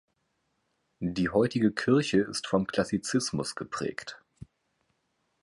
[0.99, 4.19] Die heutige Kirche ist vom Klassizismus geprägt.